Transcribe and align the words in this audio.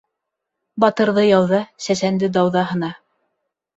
Батырҙы 0.83 1.25
яуҙа, 1.27 1.59
сәсәнде 1.89 2.31
дауҙа 2.39 2.65
һына. 2.71 2.95